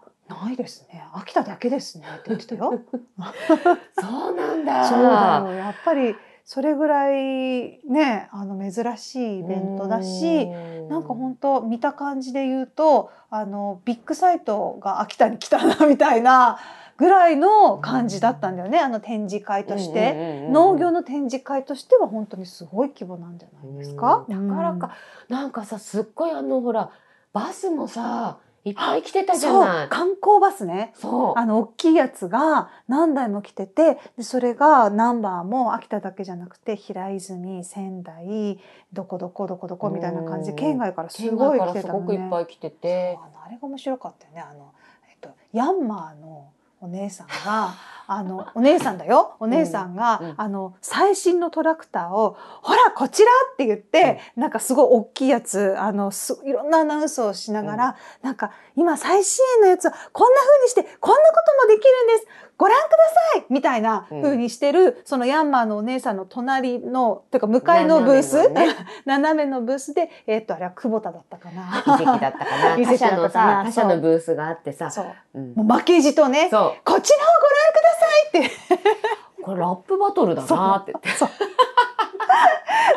[0.44, 1.02] ないですね。
[1.14, 2.80] 秋田だけですね」って言ってたよ。
[3.98, 4.84] そうなんだ。
[4.84, 5.52] そうだよ。
[5.56, 6.14] やっぱり
[6.44, 10.46] それぐらいねあの珍しいイベントだし、
[10.88, 16.58] なんか本当見た感じで言うとあのビッグサイトが秋田に来たなみたいな
[16.98, 20.46] ぐらいの感じだったんだよねあの展示会として。
[20.50, 24.26] 農業の展示会としては本当にすごい規模なんじゃないですか？
[24.28, 24.48] うん。
[24.48, 24.90] だからか、
[25.28, 26.90] なんかさすっごいあのほら
[27.32, 29.88] バスもさいっぱい来てたじゃない。
[29.88, 30.92] 観光バスね。
[30.94, 31.38] そう。
[31.38, 38.58] あの大きいやつが何台も来ててでそれがナンバーも秋田だけじゃなくて平泉仙台
[38.92, 40.56] どこどこどこどこみたいな感じでうん。
[40.56, 42.00] 県外からす県ごい来てたのね。
[42.00, 43.18] ごくいっぱい来てて。
[43.22, 44.40] あのあれが面白かったよね。
[44.40, 44.72] あの、
[45.08, 46.48] えっと、ヤンマーの
[46.80, 47.74] お姉さんが
[48.06, 49.36] あのお姉さんだよ。
[49.38, 62.26] お姉さんが、うんあの最新のトラクターを「ほらこちら!」って言って、なんかすごい大きいやつあのすいろんなアナウンスをしながら、なんか今最新鋭のやつはこんな風にしてこんなこともできるんです
[62.58, 62.96] ご覧くだ
[63.36, 68.76] さいみたいな風にしてる、そのヤンマーのお姉さんの隣のてか向かいのブース斜めのね。
[69.06, 71.82] 斜めのブースでえっとあれは久保田だったかな。
[71.86, 72.76] 遺跡だったかな。
[72.76, 74.90] 遺のさ他社のブースがあってさ。
[74.90, 75.06] そう。
[75.34, 75.54] うん。
[75.54, 79.40] もう負けじとねそこちらをご覧くださいって。
[79.40, 80.92] うこれラップバトルだなって。
[80.92, 81.28] 言ってそう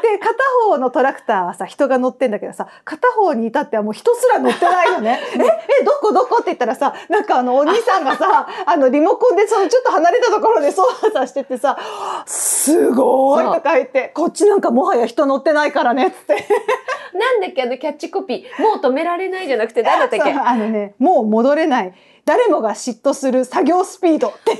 [0.01, 0.33] で片
[0.67, 5.19] 方のトラクターはさ人が乗ってんだけどさ片方に至ってはもう人すら乗ってないの ね。
[5.33, 5.37] え
[5.81, 11.77] えどこどこって言ったらさなんかあのお兄さんがさ あのリモコンでそのちょっと離れたところで操作しててさ
[12.25, 16.45] 「すごい!」とか言って「こっちなんかもはや人乗ってないからね」っつって。
[17.13, 20.31] なんだっけあのキャッチコピーもう止められないじゃなくて何だったっけ？
[20.31, 21.93] あのねもう戻れない
[22.25, 24.29] 誰もが嫉妬する作業スピード。
[24.29, 24.55] ってっ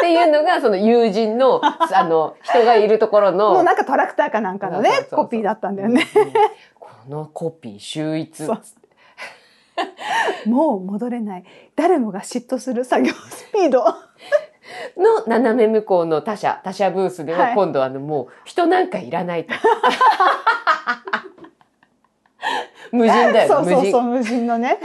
[0.00, 6.06] ていうのがその友人の あの人がいるところのもうなんかトラクターかなんかのねそうそうそうコピーだったんだよね。
[6.14, 6.32] うん。
[6.78, 8.44] このコピー秀逸。
[10.46, 11.44] もう戻れない。
[11.76, 13.84] 誰もが嫉妬する作業スピード。
[14.96, 17.54] の斜め向こうの他社他社ブースでははい。
[17.54, 19.54] 今度はあのもう人なんかいらないと。
[22.92, 24.78] 無人だよね そうそうそう無人のね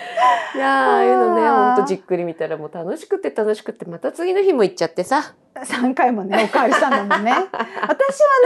[0.54, 5.34] いやーああいうのねほんとじっくり見たらもう楽しくて楽しくてまた次の日も行っちゃってさ。
[5.52, 7.32] 3回もねおかわりしたんだもんね。
[7.42, 7.88] 私は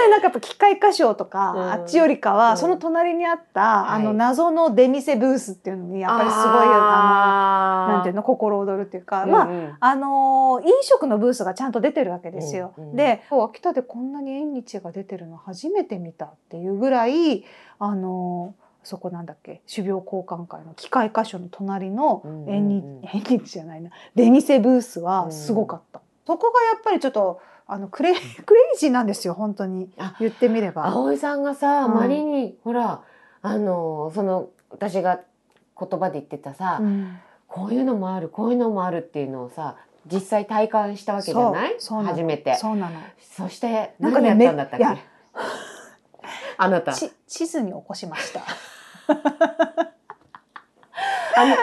[0.06, 1.70] ねなんかやっぱ機械歌唱とか、うん。
[1.72, 2.56] あっちよりかは、うん。
[2.56, 9.48] その隣にあった、あのはい謎の出店ブースっていうのにやっぱりすごいああのなんていうの心躍るっていうか、あまあ
[9.80, 12.72] ああのー飲食のブースがちゃんと出てるわけですよ。
[12.78, 12.96] うんうん。
[12.96, 17.44] で秋田でこんなに縁日が出てるの初めて見たっていうぐらい
[17.78, 19.62] あのーそこなんだっけ？
[19.72, 23.44] 種苗交換会の機械箇所の隣の縁日、うんうん。
[23.44, 23.90] じゃないな。
[24.14, 26.00] 出店ブースはすごかった。
[26.26, 28.14] そこがやっぱりちょっとあのクレ
[28.46, 29.90] クレイジーなんですよ本当に。
[29.98, 30.86] あ言ってみれば。
[30.86, 31.94] 葵さんがさ、うん。
[31.94, 33.00] マリにほら
[33.42, 35.20] あのその私が
[35.78, 37.18] 言葉で言ってたさ、うん。
[37.48, 41.76] こういうのもあるこういうのもあるっていうのをさ実際体感したわけじゃない？
[41.78, 42.54] 初めて。
[42.56, 43.00] そうなの。
[43.20, 44.84] そして何やったんだったっけ？
[44.84, 44.98] めいや
[46.58, 46.92] あなた。
[46.92, 48.40] ち地図に起こしました。
[51.36, 51.56] あの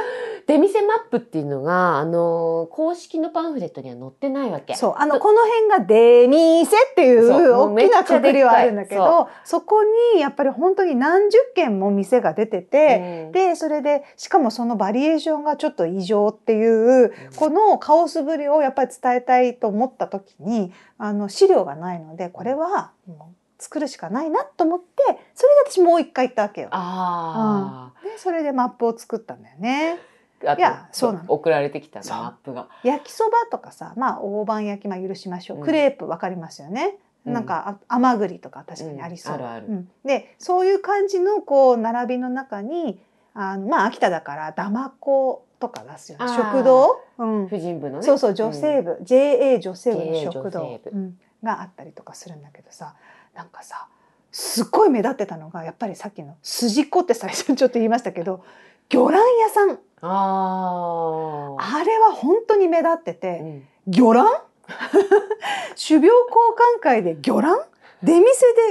[0.48, 4.76] 出店マップっていうのがあの公式のパンフレットには載ってないわけ。
[4.76, 13.32] そうあのこの辺が出店っていそう大きなくくりはあるんだけどそこにやっぱり本当に何十軒も店が出てて、うん。
[13.32, 25.04] でそれでしかもそのバリエーションがちょっと異常っていうこのカオスぶりをやっぱり伝えたいと思った時にあの資料がないのでこれはもう作るしかないなと思って
[25.36, 26.70] それで私もう一回行ったわけよ。
[26.72, 30.00] あでそれでマップを作ったんだよね。
[30.42, 31.32] いやそうなの。
[31.32, 32.70] 送られてきたのマップが。
[32.84, 35.64] 焼きそばとかさまあ大判焼きまあ許しましょう、うん。
[35.64, 36.96] クレープわかりますよね。
[37.28, 37.34] うん。
[37.34, 39.36] なんかあ甘栗とか確かにありそう。
[39.36, 39.68] うんあるある。
[39.68, 39.90] うん。
[40.04, 43.00] でそういう感じのこう並びの中に
[43.36, 46.26] あのまあ秋田だからだまことか出すよね。
[46.28, 48.04] 食堂、うん、婦人部のね。
[48.04, 50.80] そうそう女性部、JA 女性部の食堂
[51.44, 52.96] があったりとかするんだけどさ
[53.36, 53.88] なんかさ
[54.32, 58.44] すっごい目立ってたのがやっぱりさっきの筋子って最初にちょっと言いましたけど
[58.90, 59.80] 魚卵屋さん。
[60.04, 63.68] あああれは本当に目立ってて、うん。
[63.88, 64.30] 魚卵？
[65.76, 66.30] 種苗交
[66.78, 67.71] 換会で魚卵？
[68.04, 68.24] 出店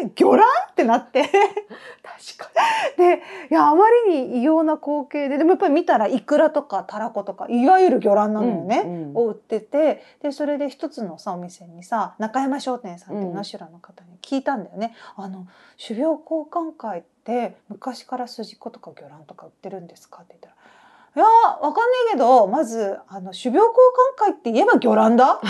[0.05, 1.23] で魚卵ってなって。
[1.23, 2.61] 確か
[2.97, 8.83] でいやあまりに異様な光景ででもやっぱり見たらイクラとかタラコとかいわゆる魚卵なのよね。
[8.85, 9.17] うんうん。
[9.17, 14.95] を売っててでそれで一つのさお店にさ中山商店さんっていうナシュラの方に聞いたんだよね。
[15.17, 15.47] あの
[15.85, 20.55] 種苗交換会って昔から筋子とか魚卵とか売ってるんですかって言ったら
[21.17, 23.77] 「いやわかんないけどまずあの種苗交
[24.17, 25.41] 換会って言えば魚卵だ」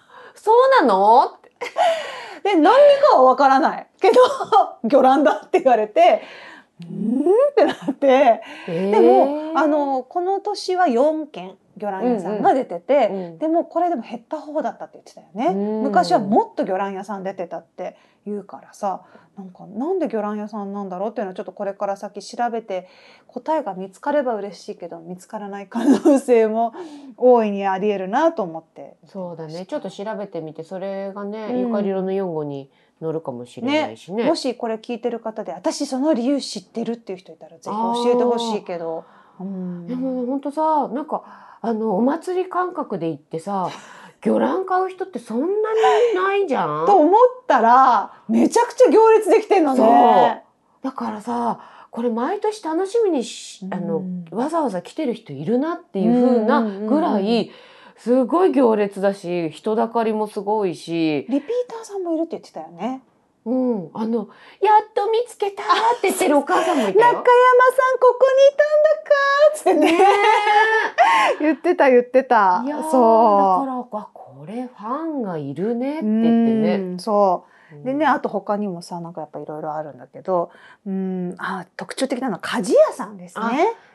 [0.34, 1.39] そうなの？
[2.42, 2.74] で何
[3.10, 3.86] かはわからない。
[4.00, 4.16] けど
[4.84, 6.22] 魚卵だって言われて
[6.82, 7.20] 「うん?」
[7.50, 8.42] ってなって。
[8.66, 12.42] ででもあのこの年は4軒魚卵屋さん。
[12.42, 13.38] が出てて、うん。
[13.38, 15.46] でもこれでも減った方だったって言ってたよね。
[15.48, 15.82] うん。
[15.84, 17.96] 昔はもっと魚卵屋さん出てたって
[18.26, 19.02] 言うからさ
[19.40, 22.88] なんかなんで魚卵屋さんなんだろうっていうのはちょっとこれから先調べて
[23.26, 26.74] 答えが見つかれば嬉しいけど見つからない可能性も
[27.16, 28.96] 大いにありえるなと思って。
[29.06, 29.64] そうだね。
[29.64, 31.58] ちょっと調べてみてそれがね、うん。
[31.60, 34.24] ゆかりろの4号に載るかもしれないしね。
[34.24, 39.04] もしこれ聞いてる方で私その理由知ってるっていう人いたらぜひ教えてほしいけど。
[39.40, 39.86] うん。
[39.86, 43.70] でも本当さなんかあのお祭り感覚で行ってさ
[44.20, 45.50] 魚卵買う人ってそんなに
[46.12, 46.86] いないじゃん。
[46.86, 47.14] と思っ
[47.46, 50.44] たらめちゃくちゃ行列できてんのね。
[50.82, 57.50] だからさこれ毎年楽しみにしあの、うんわざわざ来てる人いるなっていう風なぐらい、
[57.96, 63.02] すごい行列だし人だかりもすごいし、リピーターさんもいるって言ってたよね。
[63.46, 64.28] うん、あの
[64.60, 65.66] 「やっと見つけた!」っ
[66.00, 66.94] て言ってるお母さんもいたよ。
[66.98, 67.22] 中山さん
[67.98, 68.26] ここ
[69.64, 70.06] にいたんだかってね
[71.40, 76.74] 言ってた言ってたいやーだかそらあこれファンがいるねってう言ってね。
[76.74, 77.50] うんそう
[77.84, 80.50] でねあと他にもさなんかやっぱいろいろあるんだけど
[80.86, 83.44] うんあ特徴的なのは鍛冶屋さんですね。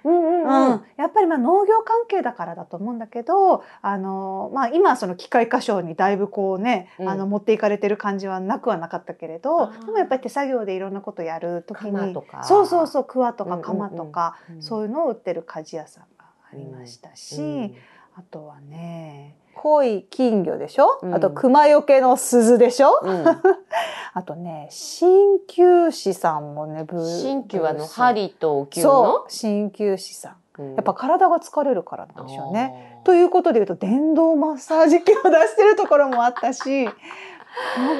[0.03, 0.71] うんうんうん。
[0.73, 7.09] うん、やっぱりまあ農業関係だからだと思うんだけどあの、まあ、今はその機械化粧にだいぶこうね、うん。
[7.09, 12.43] あの持っていかれてる感じはなくはなかったけれどでもやっぱり手作業でいろんなことやる時に鎌とか。
[12.43, 14.61] そうそうそう桑とかうんうんうん鎌とか、うん。
[14.61, 17.75] そういうのを売ってる鍛冶屋さんがありましたし、うん
[18.17, 21.15] あとはね濃い金魚でしょ、うん。
[21.15, 23.25] あと熊よけの鈴でしょ、うん。
[24.13, 30.61] あとね鍼灸師さんもねブー新旧あの針とお灸そのう鍼灸師さん。
[30.61, 30.75] うん。
[30.75, 33.01] やっぱ体が疲れるからなんでしょうね。
[33.03, 36.95] ということでいうと電動マッサージ機を出してるところもあったしなん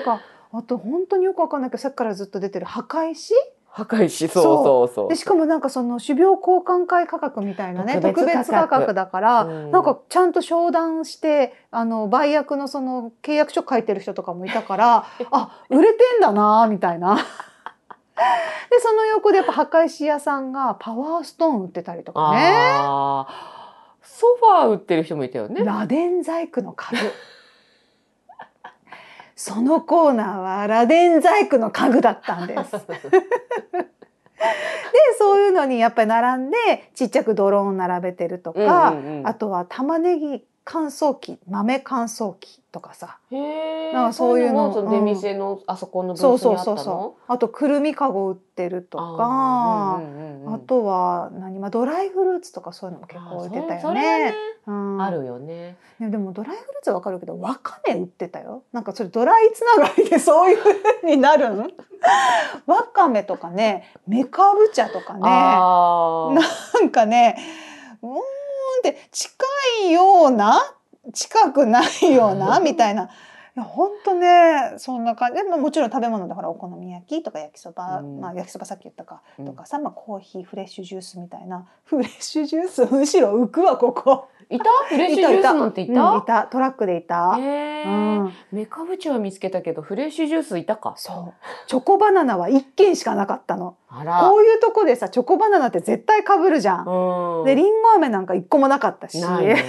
[0.04, 3.34] かあと本当によくわかんないけどさっきからずっと出てる墓石
[3.75, 4.43] 破壊しそう。
[4.43, 4.95] そう。
[4.95, 9.71] そうでしかもなんかその種苗交換会価格みたいなね特特別価格だから、うん。
[9.71, 17.17] なんかちゃんと商談してあの売約のその契約書書いてる人とかもいたから あ売れてんだなみたいな。
[18.71, 23.25] でその横でやっぱ墓石屋さんがパワーストーン売ってたりとかね。
[24.01, 25.65] ソファー売ってる人もいたよね。
[25.65, 26.97] 螺鈿細工の家具
[29.35, 32.71] そのコーナーは螺鈿細工の家具だったんです。
[34.37, 36.57] でそういうのにやっぱり並んで
[36.93, 43.19] ちっちゃくドローン並べてるとか、あとは玉ねぎ乾燥機豆乾燥機とかさ。
[43.32, 43.93] へえ。
[43.93, 44.73] なんかそういうの。
[44.73, 46.78] その出店のあそこのブそうースにあったの？
[46.78, 49.15] そうそうそうあとくるみかご売ってるとか。
[49.19, 54.32] あうんうんうんうんとは何、まあ、ドライフルーツとかそういうのも結構売ってたよね。
[54.32, 54.34] ね。
[54.65, 55.01] うん。
[55.01, 55.78] あるよね。
[55.99, 58.63] ねでもドライフルーツはわかるけどわかめ売ってたよ。
[58.71, 61.60] なんかそれドライつながりでそういう風になるん
[62.65, 65.21] わかめとかねめかぶ茶とかね。
[65.23, 66.34] ああ。
[66.34, 67.38] なんかね
[68.01, 68.13] うーん
[68.79, 69.33] って近
[69.88, 70.61] いような
[71.13, 73.09] 近くないような みたいな
[73.57, 78.19] いや本当ねそんな感じでももちろん食べ物でほらお好み焼きとか焼きそば、うん。
[78.19, 79.45] まあ焼きそばさっき言ったかうん。
[79.45, 81.65] とかさ、まあ、コーヒーフレッシュジュースみたいな。
[81.85, 84.27] フレッシュジュース むしろ浮くわここ。
[84.49, 84.65] いた？
[84.89, 86.01] フレッシュジュースなんていた？
[86.11, 86.43] うんいた。
[86.43, 87.89] トラックでいた、へえ、う
[88.25, 90.93] ん、メカブチは見つけたけどフレッシュジュースいたか？
[90.97, 91.33] そう。
[91.67, 93.77] チョコバナナは一軒しかなかったの。
[93.89, 94.29] あら。
[94.29, 97.45] こういうとこでさチョコバナナって絶対かぶるじゃん、うん。
[97.45, 99.63] でりんご飴なんか一個もなかったし、ないね。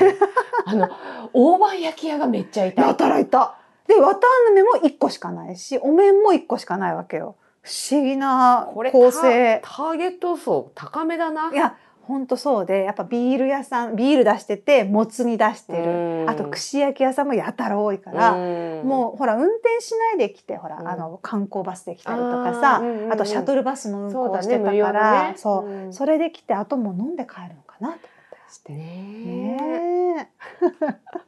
[0.66, 0.88] あの
[1.33, 2.83] 大判焼き屋がめっちゃいた。
[2.83, 3.55] やたらいた
[3.87, 7.37] で綿あめも一個しかないしお面も一個しかないわけよ。
[7.62, 9.61] 不思議な構成。
[9.64, 11.51] タターゲット層高めだな。
[11.53, 16.31] いや本当そうでやっぱビール屋さんビール出しててもつ煮出してる、うん。
[16.31, 18.87] あと串焼き屋さんもやたら多いから、うん。
[18.87, 20.88] もうほら運転しないで来てほら、うん。
[20.88, 22.77] あの観光バスで来たりとかさ
[23.11, 25.92] あ,、あとシャトルバスの運行してた無料のからねそう、うん。
[25.92, 27.99] それで来てあともう飲んで帰るのかなと思っ
[28.31, 28.72] たりして。
[28.72, 31.26] ねねえ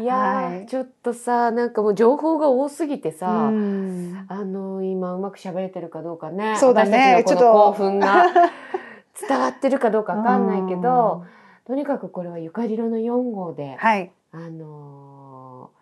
[0.00, 0.66] いやー、はい。
[0.66, 4.24] ちょっとさなんかもう情報が多すぎてえさ、うん。
[4.28, 6.56] あの今うまく喋れてるかどうかね。
[6.58, 7.24] そうだね。
[7.26, 8.26] ちょっと私たちのこの興奮が
[9.28, 11.24] 伝わってるかどうかわかんないけど
[11.66, 14.10] とにかくこれはゆかりろの4号で、はい。
[14.32, 15.80] あのー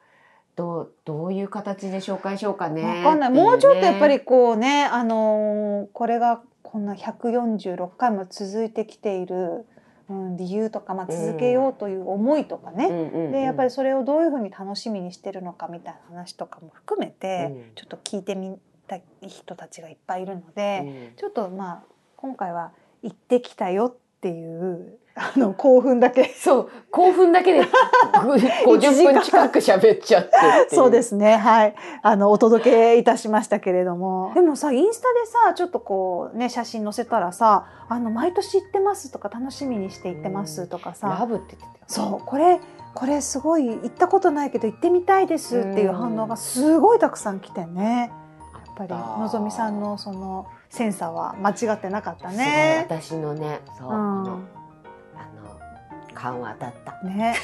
[0.57, 9.65] どうどういう形で紹介しようかねわかんない、っていねもうちょっとやっぱりこうねあのーこれがこんな146回も続いてきている、
[10.09, 13.33] うん、理由とか、まあ、続けようという思いとかね、うん。
[13.33, 17.75] でやっぱりそれをどういうふうに楽しみにしてるのかみたいな話とかも含めて、うん。
[17.75, 21.17] ちょっと聞いてみたい人たちがいっぱいいるので、うん。
[21.17, 21.83] ちょっとまあ
[22.17, 26.33] 今回は行ってきたよっていうあの興奮だけ。
[26.39, 27.67] そう興奮だけで
[28.15, 31.37] 50分近く喋っちゃってそうですね。
[31.37, 31.75] はい。
[32.03, 34.33] あのお届けいたしましたけれども。
[34.35, 42.61] でもさインスタでさちょっとこうね写真載せたらさあの毎年行ってますとか楽しみにして行ってますとかラさブって言ってたよそうこれ
[42.95, 48.13] これすごい行ったことないけど行ってみたいですっていう反応がすごいたくさん来てね。
[48.79, 52.87] やっぱりのぞみさんのそのセンサーは間違ってなかったね。
[52.89, 54.58] 私のねそう、うん
[56.19, 57.07] 勘は当たった。
[57.07, 57.37] ね、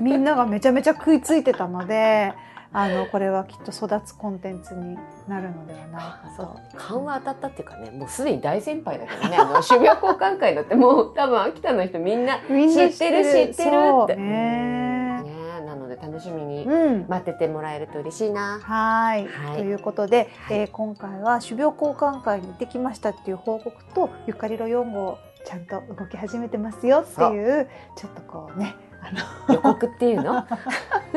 [0.00, 2.34] みんながめちゃめちゃ食いついてたので
[2.72, 6.58] あのこれはきっと育つコンテンツになるのではないかと。
[6.76, 13.76] 勘は当たったっていうかねもうすでに大先輩だけどねあの 種苗交換会だってもう多分秋田の人みんな知ってる知ってる。
[14.04, 15.22] ってね。
[15.22, 15.24] ね
[15.64, 17.06] なので楽しみにうん。
[17.08, 18.58] 待っててもらえると嬉しいな。
[18.60, 19.26] はい。
[19.26, 19.56] はい。
[19.58, 20.58] ということで、はい。
[20.58, 29.54] えー今回は種苗交換会に行ってきましたっていう報告とゆかりろ4号ちゃんと動き始めてますよっていうちょっとこうねあの。
[29.54, 30.46] 予告っていうの？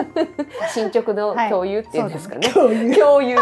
[0.73, 2.49] 進捗の共有っていうんですかね。
[2.49, 3.36] そうだね共有。
[3.36, 3.39] っ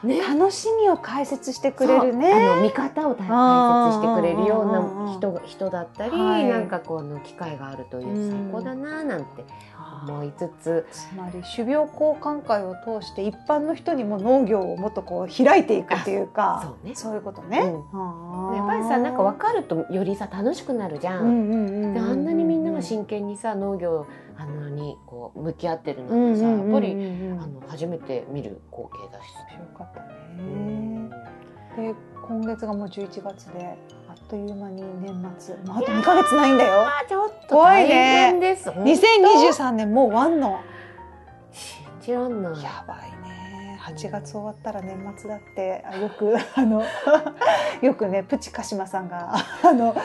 [0.03, 0.21] ね。
[0.21, 2.33] 楽しみを解説してくれるね。
[2.33, 6.47] あの見方を解説してくれるような人が人だったり、はい。
[6.47, 9.45] なんかこの機会があるという最高だななんて
[10.07, 16.95] 思いつつ、つまり種苗交換会を通して一般の人にも農業をもっとこう開いていくっていうかそうね。
[16.95, 17.59] そういうことね。
[17.59, 17.97] う
[18.53, 18.55] ん。
[18.55, 21.23] やっぱりさなんか分かるとよりさ楽しくなるじゃん。
[21.23, 21.93] うんうんうんうん。
[21.93, 22.43] であんなに
[22.79, 29.27] みんなが真剣にさ農業あのにこう向き合ってるうんなんてさ、やっぱり、あの初めて見る光景だし。
[29.59, 31.15] よかったうんね。
[31.75, 31.95] で
[32.27, 36.85] 今月がもう11月であっという間に年末、まあ、あと2ヶ月ないんだよ。
[37.07, 38.71] ちょっと怖い大ね変です。
[38.71, 40.59] 本当2023年もう終わんの。
[41.51, 42.63] 信じらんない。
[42.63, 43.18] やばいね。
[43.95, 46.83] 8月終わったら年末だってあよく あの
[47.81, 49.95] よくねプチカシマさんが あの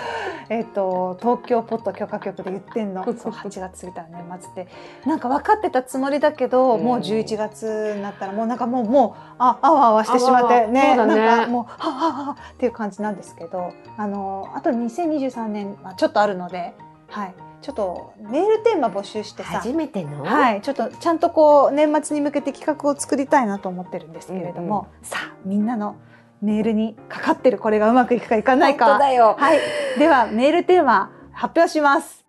[0.49, 3.03] えっ、と東京ポッド許可局で言ってんの。
[3.05, 4.69] そう8月過ぎたら年末って。
[5.07, 6.85] なんか分かってたつもりだけど、うん。
[6.85, 10.97] もう11月になったらもうなんかもうもうああわあわしてしまってねね。
[10.97, 16.75] なんかもうはあはあはあっていう感じなんですけどあのあと2023年、まあ、ちょっとあるので、
[17.09, 19.53] はい、ちょっとメールテーマ募集してさ。
[19.53, 25.97] 初めての、はい、ちょっとちゃんとこう年末に向けて企画を作りたいなと思ってるんですけれども、さあみんなの
[26.43, 28.85] メールにかかってるこれがうまくいくかいかないか。
[28.85, 29.35] 本当だよ。
[29.39, 29.61] はい。
[29.99, 32.23] ではメールテーマ発表します。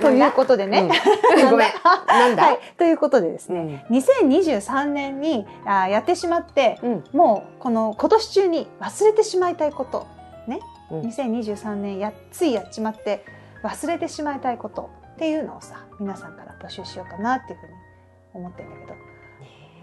[0.00, 0.88] ということでね、
[1.36, 1.50] うん。
[1.50, 1.68] ごめん。
[2.06, 7.04] なんだ、はい、ということでですね、ね2023年にあやってしまってうん。
[7.12, 10.06] もうこの今年中に忘れてしまいたいこと
[10.46, 11.00] ね、うん。
[11.02, 13.24] 2023年やついやっちまって
[13.62, 17.72] 忘れてしまいたいことっていうのをさ皆さんから募集しようかなっていうふうに
[18.34, 19.09] 思ってるんだけど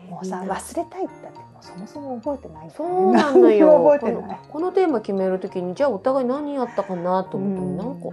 [0.09, 3.91] もうさ忘れたいってだってもうそもそも覚えてないそうなのよ。
[3.99, 4.23] 覚えてない。
[4.23, 7.77] このこのテーマ決めるときにじゃあお互い何やったかなと思ってうん。
[7.77, 8.07] なんか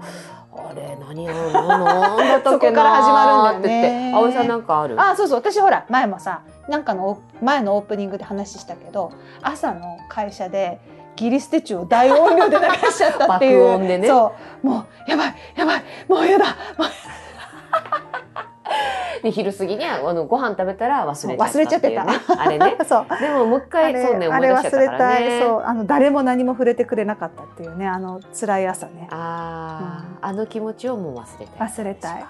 [0.71, 4.09] あれ何やろななんだったっけそこから始まるんだよね。
[4.11, 5.01] って葵さんなんかある？
[5.01, 5.39] あそうそう。
[5.39, 10.81] 私ほら前もさなんかの前のオープニングで話したけど朝の会社で
[11.17, 13.61] ギリステチュを大音量で流しちゃったっていう。
[13.63, 14.09] 爆音でね。
[14.09, 14.67] そう。
[14.67, 16.89] もうやばいやばいもうやだもう
[19.25, 22.43] で昼過ぎにあのご飯食べたら忘れちゃった忘れちゃってた。
[22.43, 22.77] あれね。
[22.87, 23.07] そう。
[23.19, 25.15] でももう一回そうねあれ思い出しちゃった忘れからね。
[25.17, 29.09] たいそうあの誰も何も触れてくれなかったっていうねあの辛い朝ね。
[29.11, 32.25] あー、あの気持ちをもう忘れたい忘れたい。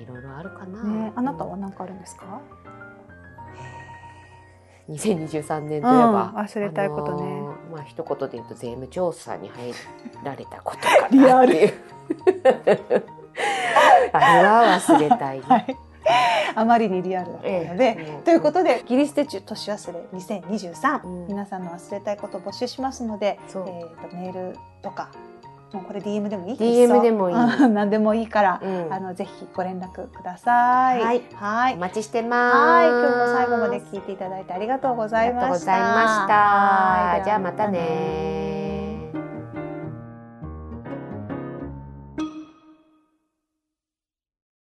[0.00, 2.40] いろいろあるかな、ねあなたは何かあるんですか
[4.88, 7.42] ？2023年といえば、うん忘れたいことね。
[7.72, 9.74] あまあ一言で言うと税務調査に入
[10.22, 11.54] られたことかリアル
[12.44, 13.04] なっていう
[14.12, 15.76] あれは忘れたい、はい。
[16.54, 18.22] あまりにリアルだったので、ええ。
[18.24, 21.26] ということでギリステチュ年忘れ2023、うん。
[21.28, 23.64] 皆さんの忘れたいことを募集しますので、えー、と
[24.16, 25.10] メールとか
[25.72, 27.36] もうこれ DM でもいい DM でもいい。
[27.36, 28.92] うん何でもいいから、うん。
[28.92, 31.02] あのぜひご連絡ください。
[31.02, 31.22] はい。
[31.34, 31.74] はい。
[31.74, 32.56] お待ちしてます。
[32.56, 35.44] はい、今日も最後まで聞いていただいてありがとうございました。
[35.44, 36.34] ありがとうございました。
[36.34, 37.24] はい。
[37.24, 38.67] じゃあまたね